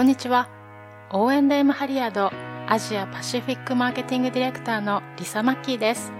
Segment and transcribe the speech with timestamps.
[0.00, 0.48] こんにちは。
[1.10, 2.32] O&M ハリアード
[2.66, 6.10] アジアパシフィックマーケティングディレクターのリサ・マッキーです。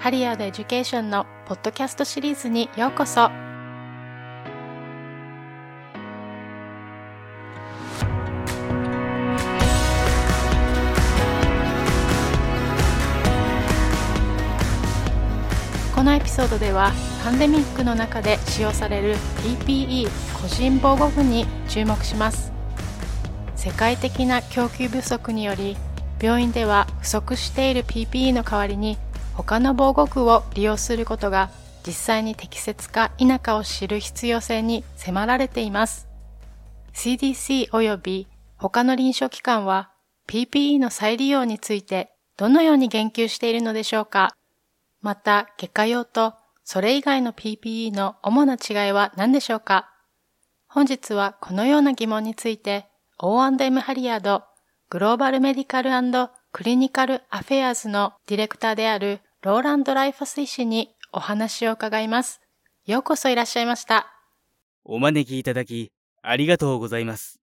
[0.00, 3.30] ハリアードエデュケーションのポッドキャストシリーズにようこそ。
[15.94, 16.90] このエピソードでは
[17.22, 20.08] パンデミックの中で使用される PPE
[20.42, 22.59] 個人防護服に注目します
[23.60, 25.76] 世界的な供給不足により
[26.18, 28.96] 病院では不足している PPE の代わりに
[29.34, 31.50] 他の防護服を利用することが
[31.86, 36.08] 実際に適切か否かを知る必要性に迫られています。
[36.94, 39.90] CDC 及び他の臨床機関は
[40.26, 44.34] PPE の再利用についてどのように言及しているのでしょうか。
[45.02, 46.32] また、外科用と
[46.64, 49.90] それ以外の PPE の主な違いは何でしょうか。
[50.66, 52.89] 本日はこのような疑問について
[53.22, 54.44] O&M ハリアード
[54.88, 55.90] グローバルメディカル
[56.52, 62.40] クリニカルアフェアーズのディレクターであるローランド・ライファス医師にお話を伺います。
[62.86, 64.06] ようこそいらっしゃいました。
[64.84, 67.38] お招きいただきありがとうございます。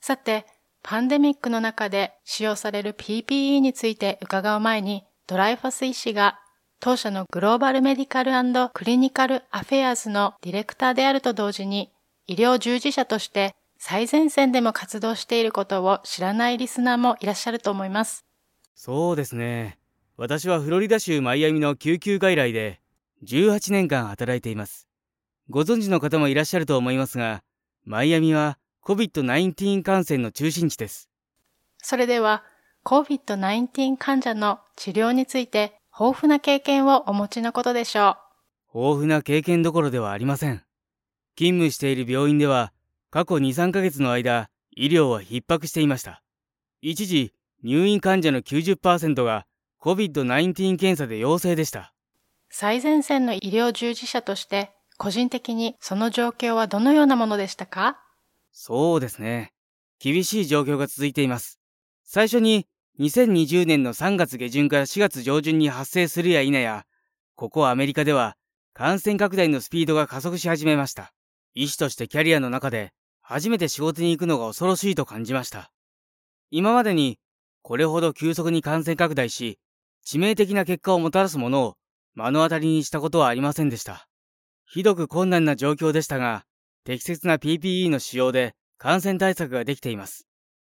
[0.00, 0.46] さて、
[0.82, 6.40] パンデミックの中で使用される PPE について伺う前に、ドライファス医師が
[6.80, 8.32] 当社のグローバルメディカル
[8.70, 11.92] クリニカルアフェアーズのディレクターであると同時に、
[12.26, 13.54] 医療従事者として
[13.86, 18.24] 最前線でも活動していることを知らないリスナーもいらっしゃると思います。
[18.74, 19.78] そうですね。
[20.16, 22.80] 私はフロリダ州マイアミの救急外来で
[23.24, 24.88] 18年間働いています。
[25.50, 27.42] ご存知の方もいらっしゃると思いますが、
[27.84, 31.10] マイアミは COVID-19 感染の中心地です。
[31.82, 32.42] それでは
[32.86, 38.16] COVID-19 患者の治療について豊富な経験をお持ちのことでしょ
[38.72, 38.78] う。
[38.78, 40.62] 豊富な経験どころではありません。
[41.36, 42.72] 勤務している病院では、
[43.14, 46.20] 過去2、3ヶ月の間、医療は逼迫していました。
[46.82, 49.46] 一時、入院患者の90%が
[49.80, 51.94] COVID-19 検査で陽性でした。
[52.50, 58.00] 最前線の医療従事者として、個人的にその状況はどのようなものでしたか？
[58.50, 59.52] そうですね。
[60.00, 61.60] 厳しい状況が続いています。
[62.02, 62.66] 最初に
[62.98, 66.84] 2020年の3月下旬から4月上旬に発生するや否や、
[67.36, 68.36] ここアメリカでは
[68.72, 71.12] 感染拡大のスピードが加速し始めました。
[71.54, 72.92] 医師としてキャリアの中で
[73.26, 75.72] 初めて仕事に行くのが恐ろしいと感じました。
[76.50, 77.18] 今までに
[77.62, 79.58] これほど急速に感染拡大し、
[80.06, 81.74] 致命的な結果をもたらすものを
[82.14, 84.06] 目の当たりにしたことはありませんでした。
[84.66, 86.44] ひどく困難な状況でしたが、
[86.84, 90.26] 適切な PPE の使用で感染対策ができています。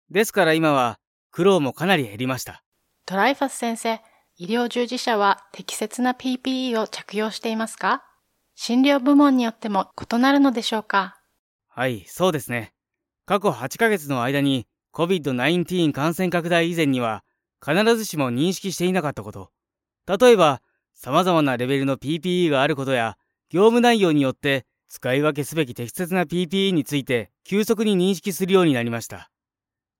[0.10, 0.98] ですから今は
[1.30, 2.64] 苦労もかなり減りました。
[3.06, 4.02] トライファス先生、
[4.38, 8.04] 医療従事者は適切な PPE を着用していますか？
[8.56, 11.19] 診療部門によっても異なるのでしょうか？
[11.80, 12.74] はい、そうですね。
[13.26, 17.24] 過去8ヶ月の間に COVID-19 感染拡大以前には
[17.66, 19.50] 必ずしも認識していなかったこと。
[20.06, 20.62] 例えば、
[20.94, 23.18] 様々なレベルの PPE があることや、
[23.50, 29.32] 業務内容によって使い分けすべき適切な PPE について急速に認識するようになりました。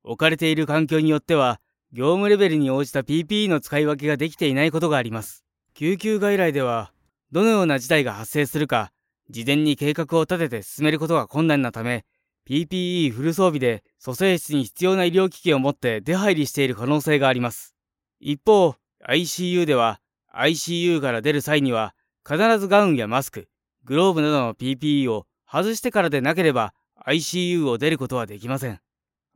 [0.04, 1.62] 置かれている環境によっては、
[1.94, 5.46] 業務レベルに応じた PPE の使い分けができていないことがあります。
[5.76, 6.92] 救急外来では、
[7.32, 8.92] どのような事態が発生するか、
[9.30, 12.06] 事前に計画を立てて進めることが困難なため、
[12.48, 17.76] PPE フル装備で蘇生室に必要な医療機器を持って出入りしている可能性があります。
[18.20, 18.76] 一方、
[19.08, 20.02] ICU では、
[20.36, 21.94] ICU から出る際には、
[22.28, 23.48] 必ずガウンやマスク、
[23.86, 26.74] グローブなどの PPE を外してからでなければ
[27.08, 28.80] ICU を出ることはできません。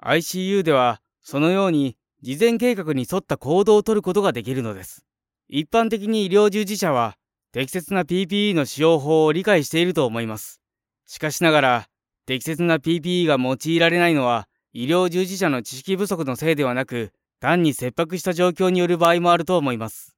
[0.02, 5.06] ICU では、そのように事前計画に沿った行動をとることができるのです。
[5.50, 7.18] 一般的に医療従事者は、
[7.54, 10.60] 適切な PPE の使用法を理解していると思います。
[11.06, 11.88] しかしながら、
[12.26, 20.16] 適切な PPE が用いられないのは、医療従事者の知識不足のせいではなく、単に切迫した状況による場合もあると思います。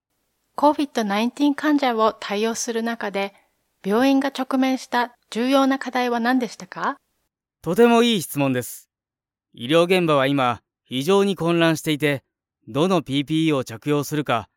[0.55, 3.33] COVID-19 患者を対応する中で、
[3.85, 6.95] 病院が直面した重要な課題は何でしたか？
[7.61, 8.89] とてもいい質問です。
[9.53, 12.23] 医療現場は今、非常に混乱していて、
[12.69, 14.47] どの PPE を着用するか、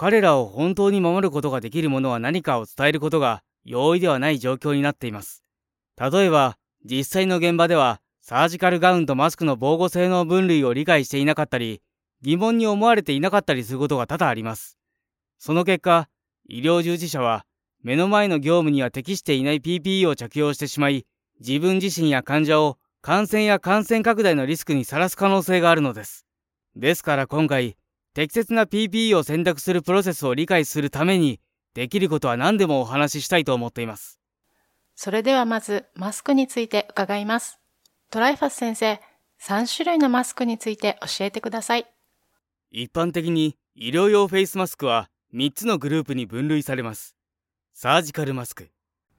[0.00, 5.42] 彼らを本当に守ることができるものは何かを伝えることが容易ではない状況になっています。
[6.00, 11.82] 例えば、実際の現場では、サージカルガウンとマスクの防護性能分類を理解していなかったり、
[12.22, 14.78] 疑問に思われていなかったりすることが多々あります。
[15.36, 16.08] その結果、
[16.48, 17.44] 医療従事者は、
[17.82, 21.06] 目の前の業務には適していない PPE を着用してしまい、
[21.40, 26.24] 自分自身や患者を感染や感染拡大のリスクにさらす可能性があるのです。
[26.76, 27.76] ですから今回、
[28.14, 31.40] 適切な PPE を選択するプロセスを理解するために、
[31.74, 34.18] できることは何でもお話ししたいと思っています。
[34.94, 37.58] それではまず、マスクについて伺います。
[38.10, 39.00] トライファス先生、
[39.40, 41.86] 3種類のマスクについて教えてください。
[42.70, 47.14] 一般的に医療用フェイスマスクは3つのグループに分類されます。
[47.74, 48.70] サージカルマスク、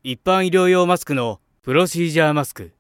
[0.03, 2.74] 一般医療用マスクのプロシージャーマスク、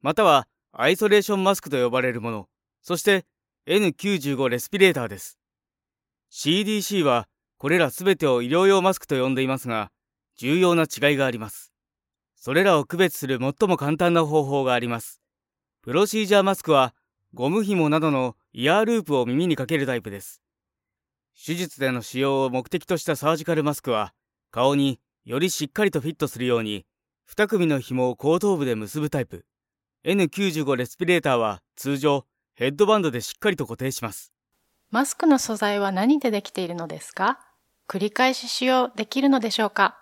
[0.00, 2.48] またはアイソレーションマスクと呼ばれるもの、
[2.82, 3.24] そして
[3.66, 5.38] N95 レスピレーターです。
[6.36, 7.28] CDC は
[7.58, 9.92] これらすべてを医療用マスクと呼んでいますが、
[10.36, 11.72] 重要な違いがあります。
[12.34, 15.20] それらを区別する最も簡単な方法があります。
[15.80, 16.92] プロシージャーマスクは
[17.34, 20.42] ゴム紐などのイヤーループを耳にかけるタイプです。
[21.40, 24.12] 手術での使用を目的としたサージカルマスクは
[24.50, 26.84] 顔によりしっかりとフィットするように
[27.30, 29.44] 2組の紐を後頭部で結ぶタイプ
[30.04, 34.33] N95 レスピレーターは通常ヘッドバンドでしっかりと固定します
[34.90, 37.40] マスクの素材は何でできているのですか？
[37.88, 39.98] 繰り返し使用できるのでしょうか？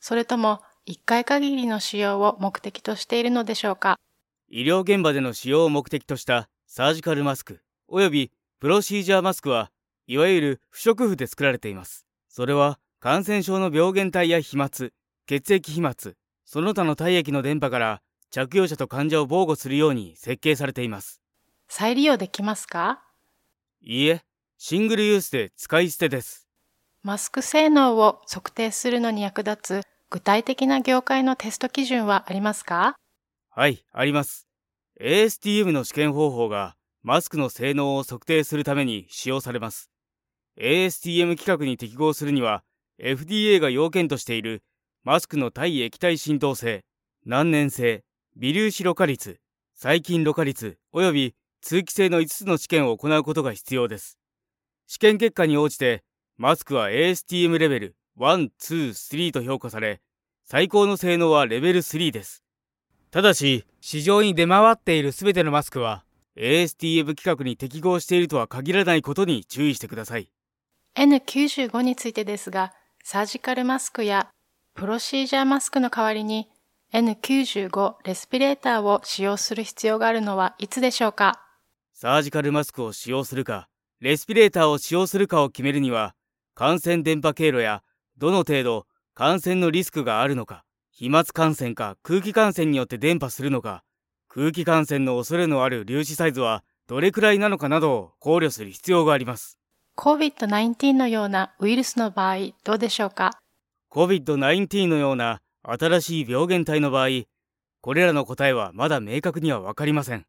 [0.00, 3.98] それとも1回限りの使用を目的としているのでしょうか？
[4.48, 9.70] 医療現場での使用を目的としたサージカルマスクおよびプロシージャーマスクは
[10.06, 12.06] いわゆる不織布で作られています。
[12.28, 14.70] それは感染症の病原体や飛沫
[15.26, 15.94] 血液飛沫
[16.44, 21.20] その他の体液の電波から着用者と患者を防護するように設計されています。
[21.68, 23.02] 再利用できますか？
[23.82, 24.20] いいえ
[24.58, 26.46] シングルユースで使い捨てです
[27.02, 32.96] マスク性能を測定するのに役立つ具体的な業界のテスト基準はありますか？
[33.48, 34.48] はい、あります。
[35.00, 39.88] ASTM の試験方法がマスクの性能を測定するために使用されます。
[40.58, 42.64] ASTM 規格に適合するには
[43.00, 44.62] FDA が要件としている
[45.04, 46.84] マスクの対液体浸透性、
[47.24, 48.04] 難燃性、
[48.36, 49.40] 微粒子ろ過率、
[49.74, 54.18] 細菌ろ過率及び通気性の5つの試験を行うことが必要です。
[54.86, 56.02] 試験結果に応じて
[56.36, 60.00] マスクは ASTM レベル1、2、3と評価され、
[60.44, 62.42] 最高の性能はレベル3です。
[63.10, 66.04] ただし、市場に出回っているすべてのマスクは、
[66.36, 70.30] ASTM 規格に適合しているとは限らないことに注意してください。
[70.96, 72.72] N95 についてですが、
[73.02, 74.28] サージカルマスクや
[74.74, 76.50] プロシージャーマスクの代わりに
[76.92, 81.40] N95 レスピレーターを使用する必要があるのはいつでしょうか？
[82.02, 83.68] サージカルマスクを使用するか、
[84.00, 86.14] レスピレーターを使用するかを決めるには、
[86.54, 87.82] 感染電波経路や
[88.16, 93.84] どの程度感染のリスクがあるのか、飛沫感染か空気感染によって伝播するのか、
[94.28, 99.58] 空気感染の恐れのある粒子サイズはどれくらいなのかなどを考慮する必要があります。
[99.98, 103.38] COVID-19 のようなウイルスの場合どうでしょうか
[103.92, 107.08] ?COVID-19 のような新しい病原体の場合、
[107.82, 110.24] これらの答えはまだ明確にはわかりません。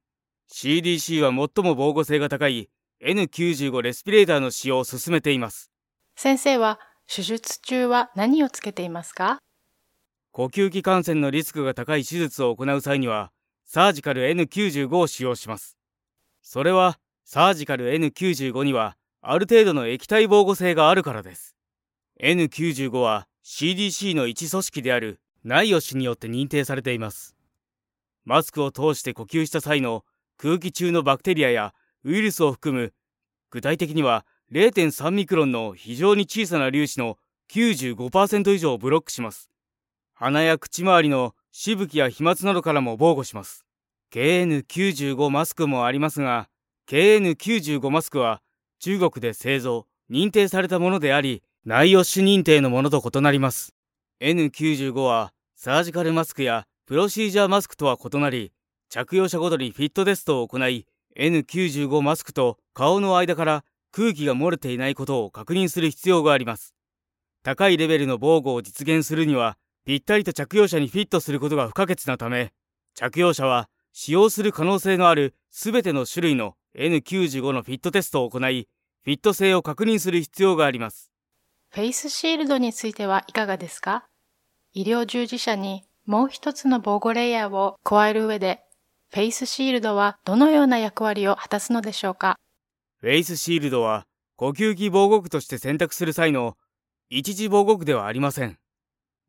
[0.52, 2.70] CDC は最も防護性が高い
[3.02, 5.72] N95 レスピレーターの使用を進めています。
[6.18, 9.40] 先生は手術中は何をつけていますか？
[10.32, 13.32] 呼吸器感染のリスクが高い手術を行う際には、
[13.66, 15.78] サージカル N95 を使用します。
[16.42, 21.56] それは、サージカル N95 には、ある程度の液体防護性があるからです。
[22.22, 27.36] N95 は CDC の一組織である NIOSH によって認定されています。
[28.26, 30.06] マスクを通して呼吸した際の
[30.42, 32.94] 空気中のバクテリアやウイルスを含む、
[33.52, 37.18] 具体的には0.3ミクロンの非常に小さな粒子の
[37.52, 39.52] 95%以上をブロックします。
[40.16, 43.68] 鼻や口周りのしぶきや飛沫などからも防護します。
[44.12, 46.50] KN95 マスクもありますが、
[46.90, 48.42] KN95 マスクは
[48.80, 53.76] 中国で製造、認定されたものであり、内容種認定のものと異なります。
[54.20, 58.52] N95 はサージカルマスクやプロシージャーマスクとは異なり、
[58.94, 60.86] 着用者ごとにフィットテストを行い、
[61.18, 66.76] N95 マスクと顔の間から空気が漏れていないことを確認する必要があります。
[67.42, 72.52] 高いレベルの防護を実現するには、ぴったりと着用者にフィットすることが不可欠なため、
[72.94, 78.68] 着用者は使用する可能性のあるすべての種類の N95 のフィットテストを行い、
[79.06, 81.14] フィット性を確認する必要があります。
[81.70, 84.04] フェイスシールドについてはいかがですか？
[84.74, 88.66] 医療従事者にもう一つの防護レイヤーを加える上で、
[89.14, 92.38] フェイスシールドはどのような役割を果たすのでしょうか？
[93.02, 94.06] フェイスシールドは
[94.38, 96.56] 呼吸器防護具として選択する際の
[97.10, 98.58] 一時防護具ではありません。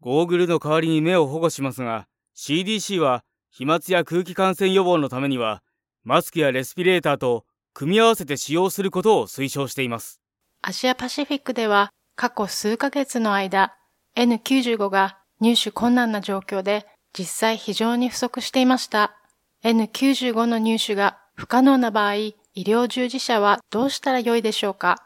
[0.01, 5.65] ゴーグルの代わりに目を保護しますが、CDC は飛沫や空気感染予防のためには、
[6.05, 10.21] マスクやレスピレーターと組み合わせて使用することを推奨しています。
[10.61, 13.75] アジアパシフィックでは過去数ヶ月の間、
[14.15, 16.87] N95 が入手困難な状況で
[17.19, 19.19] 実際非常に不足していました。
[19.65, 25.05] N95 の入手が不可能な場合、医療従事者はどうしたらよいでしょうか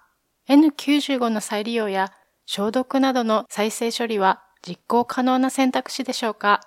[0.49, 2.13] ?N95 の再利用や
[2.47, 6.63] 消毒などの再生処理は実行可能な選択肢でしょうか？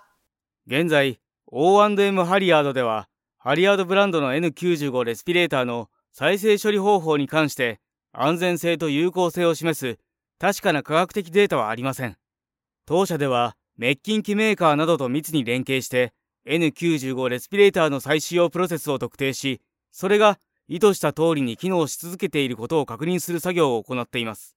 [0.67, 3.08] 現在、O&M ハリアードでは
[3.39, 7.79] ハリアードブランドの N95 レスピレーターの再生処理方法に関して
[8.13, 9.98] 安全性と有効性を示す
[10.39, 12.17] 確かな科学的データはありません。
[12.86, 16.13] 当社ではメッキン機メーカーなどと密に連携して
[16.48, 24.55] N95 レスピレーターの再使用プロセスを特定し、それが意図した通りに機能し続けていることを確認する作業を行っています。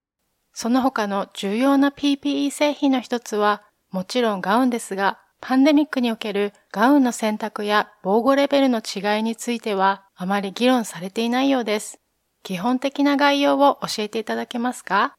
[0.53, 11.99] その他の重要な PPE 製品の一つは、もちろんガウンですが、パンデミックにおけるガウンの選択や防護レベルの違いについてはあまり議論されていないようです。
[12.45, 15.15] 基本的な概要を教えていただけますか？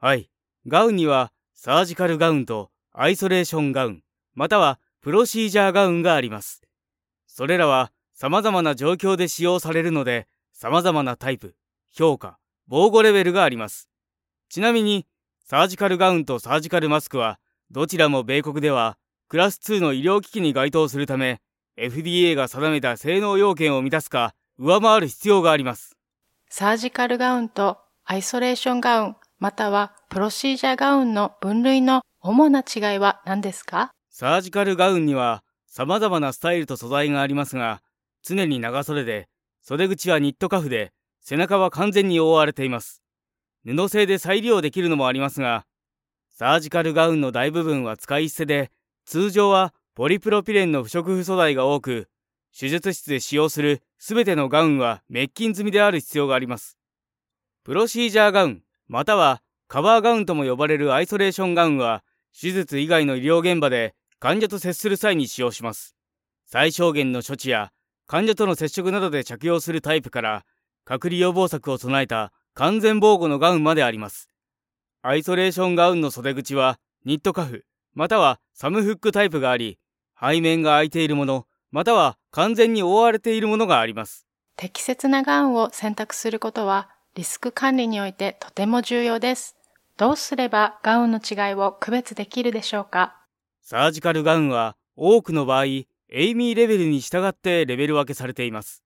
[0.00, 0.30] はい。
[0.66, 4.02] ガウンにはサージカルガウンとアイソレーションガウン、
[4.34, 6.62] またはプロシージャーガウンがあります。
[7.26, 11.54] それらは様々な状況で使用されるので、様々なタイプ、
[11.90, 13.88] 評価、防護レベルがあります。
[14.48, 15.06] ちなみに、
[15.44, 17.38] サージカルガウンとサージカルマスクは、
[17.70, 21.40] どちらも米国ではクラス2の医療機器に該当するため、
[21.76, 25.96] FDA が定めた性能要件を満たすか、上回る必要があります。
[26.50, 33.92] サージカルガウンとアイソレーションガウン、またはプロシージャーガウンの分類の主な違いは何ですか？
[34.18, 37.82] サージカルガウンには様々なスタイルと素材がありますが、
[38.24, 39.28] 常に長袖で、
[39.62, 43.04] 袖口はニットカフで、背中は完全に覆われています。
[43.64, 45.66] 布製で再利用できるのもありますが、
[46.36, 48.72] サージカルガウンの大部分は使い捨てで、
[49.06, 52.08] 通常はポリプロピレンの不織布素材が多く、
[52.58, 56.76] 手術室で使用するすべてのガウンは滅菌済みである必要があります。
[57.62, 62.02] プロシージャーガウン、またはカバーガウンとも呼ばれるアイソレーションガウンは、
[62.36, 65.94] 手術以外の医療現場で患者と接する際に使用します。
[66.44, 67.70] 最小限の処置や
[68.06, 70.44] 患者との接触などで着用するタイプから、
[70.84, 74.28] 隔離予防策を備えた完全防護のガウンまであります。
[75.02, 79.78] アイソレーションガウンの袖口はニットカフ、またはサムフックタイプがあり、
[80.20, 84.26] 背面が開いているもの、または完全に覆われているものがあります。
[84.56, 89.54] 適切なガウンを選択することは、リスク管理においてとても重要です。
[89.96, 93.14] どうすればガウンの違いを区別できるでしょうか？
[93.70, 98.82] サージカルガウンは多くの場合、エイミーレベルに従ってレベル分けされています。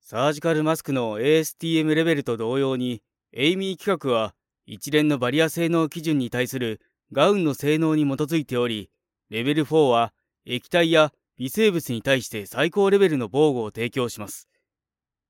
[0.00, 4.34] サージカルマスクの ASTM レベルと同様に、エイミー規格は
[4.66, 6.80] 一連のバリア性能基準に対する
[7.12, 8.90] ガウンの性能に基づいており、
[9.30, 10.12] レベル4は
[10.44, 14.48] 液体や微生物に対して最高レベルの防護を提供します。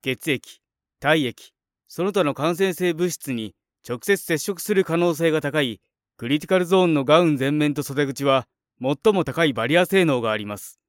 [0.00, 0.62] 血液、
[1.00, 1.52] 体液、
[1.86, 3.54] その他の感染性物質に
[3.86, 5.82] 直接接触する可能性が高い
[6.16, 8.48] クリティカルゾーンのガウン前面と袖口は
[8.80, 10.80] 最も高いバリア性能があります。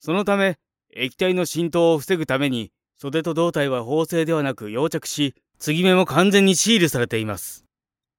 [0.00, 0.58] そのため、
[0.94, 7.64] 液体の浸透を防ぐために袖と胴体は縫製ではなく溶着し、継ぎ目も完全にシールされています。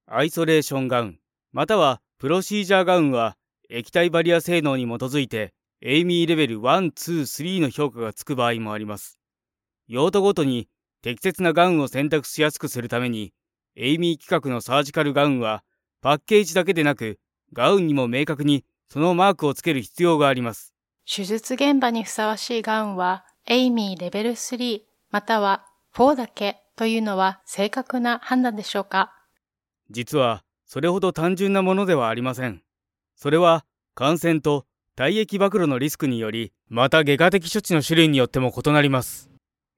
[0.05, 1.19] アイソレーションガウン、
[1.51, 3.37] またはプロシージャーガウンは
[3.69, 9.19] 液体バリア性能に基づいてエイミーレベル1、2、3の評価がつく場合もあります。
[9.87, 10.67] 用途ごとに
[11.01, 13.33] 適切なガウンを選択しやすくするために、
[13.75, 15.63] エイミー規格のサージカルガウンは
[16.01, 17.19] パッケージだけでなく、
[17.53, 20.73] ガウンにも明確にそのマークをつける必要があります。
[21.05, 25.65] 手術現場にふさわしいガウンは、エイミーレベル3または
[25.95, 29.13] 4だけというのは正確な判断でしょうか？
[29.89, 32.61] 実はそれほど単純なものではありません。
[33.15, 33.65] それは
[33.95, 34.65] 感染と
[34.95, 39.29] 体液暴露のリスクにより、また外科的処置の種類によっても異なります。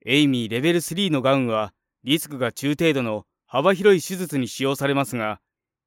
[0.05, 1.73] エイミーレベル3のガウンは、
[2.03, 5.41] リスクが中程度の幅広い手術に使用されますが、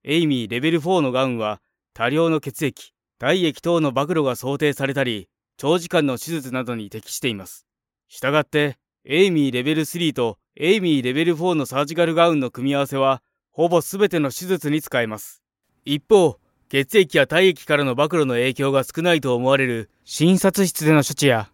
[0.04, 1.60] エイミーレベル4のガウンは、
[1.94, 2.91] 多量の血液、
[3.22, 7.68] 体液等の暴露が想定されたり、長時間の手術などに適しています。
[8.08, 15.40] したがって、エイミーレベル3とエイミーレベル4のサージカルガウンの組み合わせは、ほぼ全ての手術に使えます。
[15.84, 21.48] 一方、血液や体液からの暴露の影響が少ないと思われる診察室での処置や、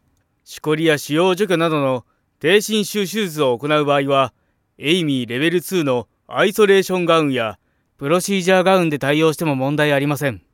[0.45, 2.07] しこりや使用除去などの
[2.41, 4.33] 低侵襲手術を行う場合は、
[4.79, 7.59] エイミーレベル2のアイソレーションガウンや
[7.99, 10.48] プロシージャーガウンで対応しても問題ありません。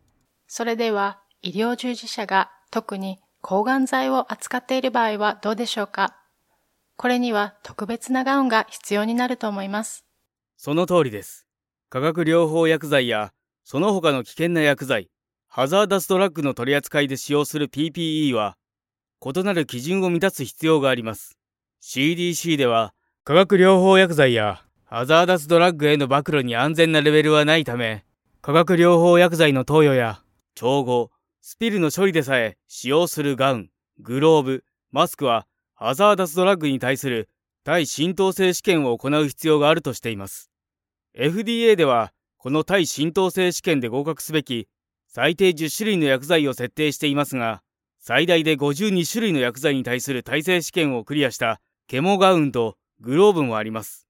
[0.46, 6.16] それでは、医療従事者が特に抗がん剤を扱っている場合はどうでしょうか？
[6.96, 10.04] これには特別なガウンが必要になると思います。
[10.56, 11.46] その通りです。
[11.90, 13.32] 化学療法薬剤や
[13.64, 15.10] その他の危険な薬剤、
[15.48, 18.56] ハザーダスドラッグの取り扱いで使用する PPE は、
[19.24, 21.38] 異なる基準を満たす必要があります。
[21.82, 28.04] CDC では、化学療法薬剤やハザーダスドラッグへの暴露に安全なレベルはないため、
[28.42, 30.22] 化学療法薬剤の投与や
[30.54, 37.28] 調合、スピルの処理でさえ使用するガウン、グローブ、マスクはハザーダスドラッグに対する
[37.64, 40.50] 対浸透性試験を行う必要があるとしています。
[41.18, 44.68] FDA ではこの対浸透性試験で合格すべき
[45.08, 47.62] 最低10種類の薬剤を設定していますが、
[48.00, 54.06] 最大で52種類の薬剤に対する耐性試験をクリアしたケモガウンとグローブもあります。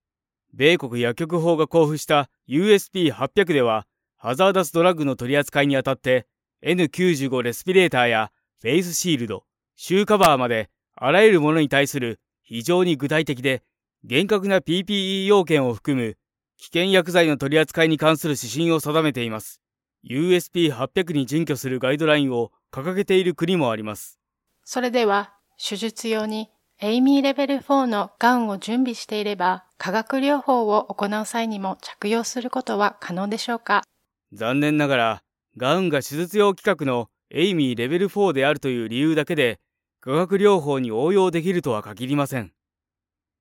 [0.53, 3.87] 米国薬局法が交付した USP800 では、
[4.17, 6.27] ハザーダスドラッグの取り扱いにあたって
[6.65, 8.31] N95 レスピレーターや
[8.63, 9.45] フェイスシールド、
[9.77, 13.63] シューカバーまであらゆるものに対する非常に具体的で
[14.03, 16.17] 厳格な PPE 要件を含む
[16.57, 19.61] 危険薬剤の取り扱いに関する指針を定めています。
[20.09, 24.19] USP800 に準拠するガイドラインを掲げている国もあります。
[24.65, 33.83] それでは、手術用にエイミーレベル4のガウンを準備していれば、化学療法を行う際にも着用することは可能でしょうか？
[34.33, 35.23] 残念ながら、
[35.57, 39.61] ガウンが手術用規格のエイミーレベル4であるという理由だけで、
[40.01, 42.53] 化学療法に応用できるとは限りません。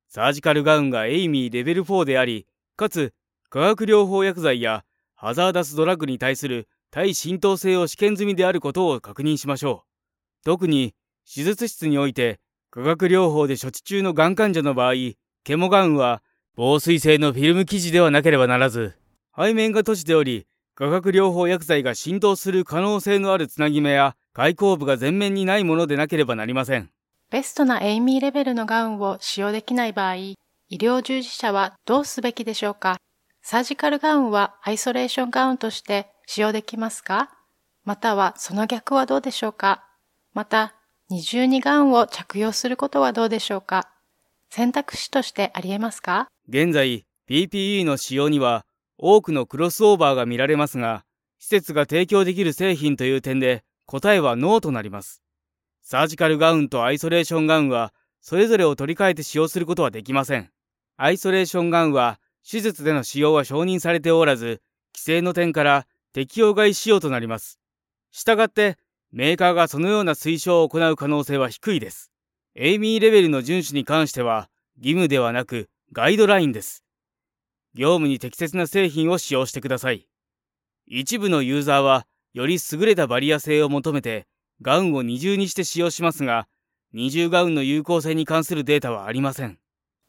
[0.10, 3.14] サージカルガウンがエイミーレベル4であり、かつ
[3.50, 10.46] 化学療法薬剤やハザーダスドラッグに対する対浸透性を試験済みであることを確認しましょう。
[10.46, 10.94] 特に
[11.26, 12.40] 手術室において
[12.70, 14.94] 化学療法で処置中のがん患者の場合、
[15.44, 16.22] ケモガウンは
[16.56, 18.94] 防水性のフィルム生地ではなければならず、
[19.36, 26.90] 背面が閉じており、化学療法薬剤が浸透する可能性のあるつなぎ目や開口部が全面にないものでなければなりません。
[27.30, 30.38] ベストなエイミーレベルのガウンを使用できない場合、医
[30.72, 32.98] 療従事者はどうすべきでしょうか？
[33.44, 37.30] サージカルガウンはアイソレーションガウンとして使用できますか？
[37.86, 39.84] またはその逆はどうでしょうか？
[40.34, 40.74] また、
[41.10, 43.90] 二重にガウンを着用することはどうでしょうか？
[44.50, 46.28] 選択肢としてあり得ますか？
[46.50, 48.66] 現在、PPE の使用には
[49.06, 51.04] 多くのクロスオーバーが見られますが、
[51.38, 55.22] 施設が提供できる製品という点で答えはノーとなります。
[55.82, 60.50] サージカルガウンとアイソレーションガウンはそれぞれを取り替えて使用することはできません。
[60.96, 64.62] アイソレーションガウンは手術での使用は承認されておらず、
[64.96, 67.60] 規制の点から適用外使用となります。
[68.12, 68.78] したがって、
[69.12, 72.10] メーカーがそのような推奨を行う可能性は低いです。
[72.56, 76.83] エイミーレベルの遵守に関しては、義務ではなくガイドラインです。
[77.76, 80.08] 業務に適切な製品を使用してください。
[80.86, 84.28] 一部のユーザーは、より優れたバリア性を求めて、
[84.62, 86.48] ガウンを二重にして使用しますが、
[86.92, 89.60] 二重ガウンの有効性に関するデータはありません。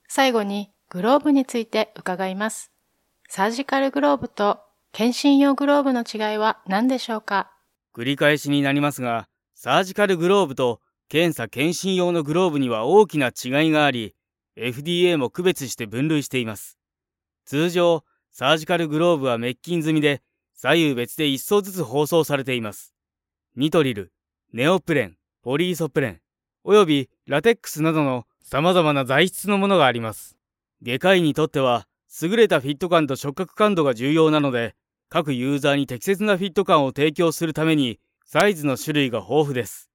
[0.09, 2.71] 最後に、グローブについて伺います。
[3.29, 4.61] サージカルグローブと
[4.93, 7.51] 検診用グローブの違いは何でしょうか？
[7.97, 14.15] 繰り返しになりますが、サージカルグローブと検査検診用のグローブには大きな違いがあり、
[14.57, 16.79] FDA も区別して分類しています。
[17.45, 20.23] 通常、サージカルグローブは滅菌済みで、
[20.55, 22.95] 左右別で1層ずつ包装されています。
[23.57, 24.13] ニトリル、
[24.53, 26.21] ネオプレン、ポリイソプレン、
[26.65, 30.37] およびラテックスなどの様々な材質のものがあります。
[30.83, 31.87] 外科医にとっては、
[32.23, 34.75] 優れたフィット感と触覚感度が重要なので、
[35.09, 39.91] 各ユーザーに適切なフィット感を提供するために、サイズの種類が豊富です。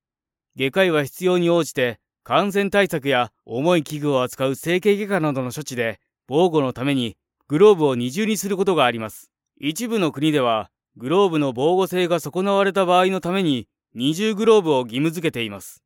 [0.56, 7.18] 外科医は必要に応じて、感染対策や重い器具を扱う整形外科などの処置で、防護のために
[7.50, 9.32] グローブを二重にすることがあります。
[9.60, 15.84] 一部の国では、グローブの防護性が損なわれた場合のために、二重グローブを義務付けています。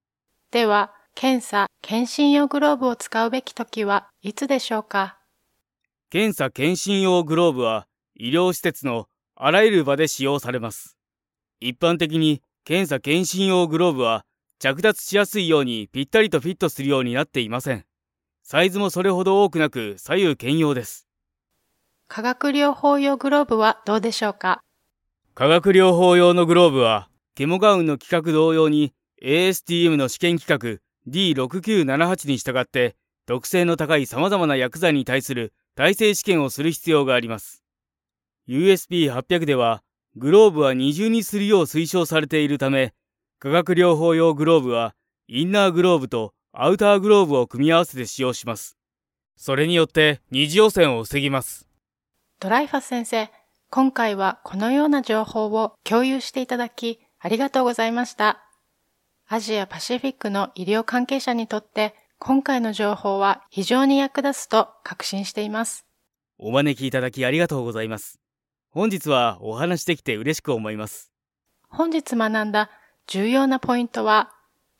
[0.51, 5.17] では、検査、検診用グローブを使うべき時はいつでしょうか？
[6.09, 10.97] 検査、検診用グローブは、医療施設のあらゆる場で使用されます。
[11.61, 14.25] 一般的に、検査、検診用グローブは、
[14.59, 17.85] 着脱しやすいようにぴったりとフィットするようになっていません。
[18.43, 21.02] サイズもそれほど多くなく左右兼用です。
[22.07, 24.61] 化学療法用グローブはどうでしょうか？
[25.33, 37.63] 化学療法用のグローブは、ケモガウンの規格同様に ASTM の試験規格 D6978 に従って特性の高い様々な薬剤に対する耐性試験をする必要があります。
[38.47, 39.81] USB800 では
[40.15, 42.93] グローブは二重にするよう推奨されているため、
[43.39, 44.93] 化学療法用グローブは
[45.27, 48.77] インナーグローブとアウターグローブを組み合わせて使用します。
[49.35, 51.67] それによって二次汚染を防ぎます。
[52.39, 53.29] ドライファス先生、
[53.69, 58.43] 今回はこのような情報を共有していただきありがとうございました。
[59.27, 65.85] アジアパシフィックの医療関係者にとって今回の情報は非常に役立つと確信しています。
[66.37, 68.19] お招きいただきありがとうございます。
[68.69, 71.11] 本日はお話できて嬉しく思います。
[71.67, 72.69] 本日学んだ
[73.07, 74.31] 重要なポイントは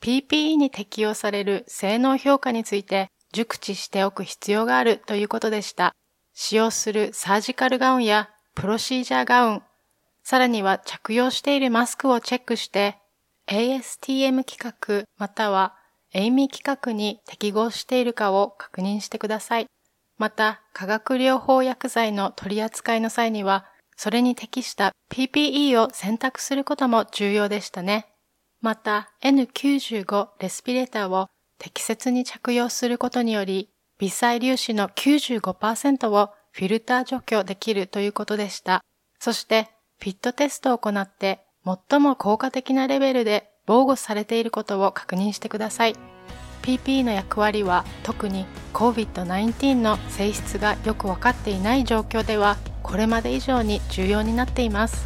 [0.01, 5.95] PPE に適用される性能評価について熟知しておく必要があるということでした。
[6.33, 9.61] 使用するサージカルガウンやプロシージャーガウン、
[10.23, 12.97] さらには着用しているマスクをチェックして
[13.47, 15.75] ASTM 規格または
[16.13, 19.65] AMI 規格に適合しているかを確認してください。
[20.17, 23.65] また、化学療法薬剤の取り扱いの際には、
[23.97, 28.07] それに適した PPE を選択することも重要でしたね。
[28.61, 33.69] また N95 レスピレーターを適切に着用することにより、
[34.03, 38.83] 微細粒子の95%をフィルター除去できるということでした。
[39.17, 39.69] そして、
[40.01, 45.95] フィットテストを行って、最も効果的なレベルで防護されていることを確認してください。
[46.63, 55.05] PP の役割は特に COVID-19 の性質がよくわかっていない状況ではこれまで以上に重要になっています。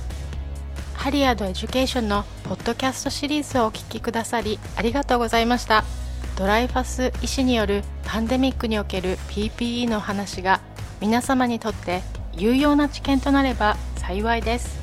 [0.96, 6.07] ハリアードエデュケーションのポッドキャストシリーズをお聞きくださりありがとうございました。
[6.36, 10.62] ドライファス医師によるパンデミックにおける PPE の話が
[11.02, 12.02] 皆様にとって
[12.34, 14.80] 有用な知見となれば幸いです。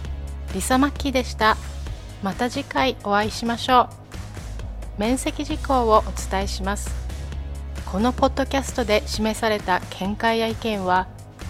[0.54, 1.56] リサ・マッキーでした。
[2.22, 3.88] また次回お会いしましょ
[4.98, 5.00] う。
[5.00, 6.90] 面積事項をお伝えします。
[7.86, 11.06] このポッドキャストで示された見解や意見は、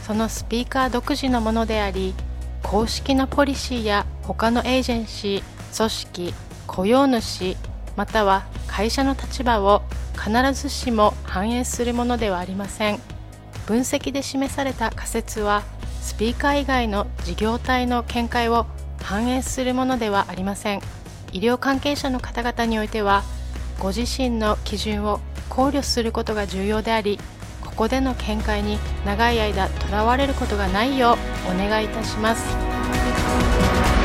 [0.07, 2.15] そのスピーカー独自のものであり、
[2.63, 6.35] 公式のポリシーや他のエージェンシー、組織、
[6.67, 7.57] 雇用主、
[7.97, 9.83] または会社の立場を
[10.15, 13.01] 必ずしも反映するものではありません
[13.67, 15.63] 分析で示された仮説は
[16.01, 18.67] スピーカー以外の事業体の見解を
[19.03, 20.81] 反映するものではありません
[21.33, 23.23] 医療関係者の方々においては
[23.79, 27.19] ご自身の基準を考慮することが重要であり
[27.61, 31.17] ここでの見解に長い間とらわれることがないよ
[31.49, 34.04] うお願いいたします。